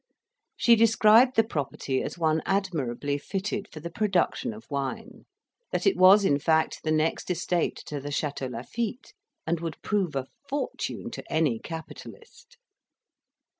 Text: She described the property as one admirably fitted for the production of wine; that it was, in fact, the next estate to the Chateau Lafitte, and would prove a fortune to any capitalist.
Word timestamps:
She 0.57 0.75
described 0.75 1.35
the 1.35 1.43
property 1.43 2.01
as 2.01 2.17
one 2.17 2.41
admirably 2.43 3.19
fitted 3.19 3.67
for 3.71 3.79
the 3.81 3.91
production 3.91 4.51
of 4.51 4.65
wine; 4.71 5.25
that 5.71 5.85
it 5.85 5.95
was, 5.95 6.25
in 6.25 6.39
fact, 6.39 6.79
the 6.83 6.91
next 6.91 7.29
estate 7.29 7.75
to 7.85 7.99
the 8.01 8.09
Chateau 8.09 8.47
Lafitte, 8.47 9.13
and 9.45 9.59
would 9.59 9.79
prove 9.83 10.15
a 10.15 10.25
fortune 10.49 11.11
to 11.11 11.31
any 11.31 11.59
capitalist. 11.59 12.57